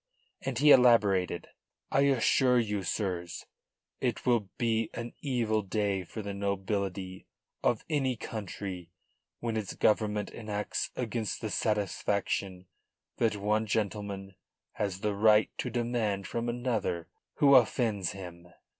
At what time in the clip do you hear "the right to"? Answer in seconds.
15.01-15.69